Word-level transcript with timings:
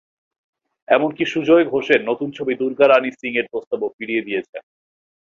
এমনকি 0.87 1.23
সুজয় 1.25 1.65
ঘোষের 1.65 1.99
নতুন 2.09 2.29
ছবি 2.31 2.53
দুর্গা 2.55 2.85
রানি 2.87 3.11
সিং-এর 3.11 3.47
প্রস্তাবও 3.51 3.93
ফিরিয়ে 3.97 4.25
দিয়েছেন। 4.27 4.63